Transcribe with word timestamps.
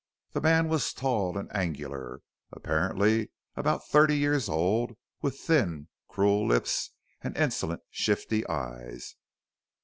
The 0.31 0.41
man 0.41 0.67
was 0.67 0.93
tall 0.93 1.37
and 1.37 1.55
angular, 1.55 2.21
apparently 2.51 3.29
about 3.55 3.85
thirty 3.87 4.17
years 4.17 4.49
old, 4.49 4.97
with 5.21 5.37
thin, 5.37 5.89
cruel 6.07 6.47
lips 6.47 6.89
and 7.21 7.37
insolent, 7.37 7.83
shifty 7.91 8.43
eyes. 8.47 9.15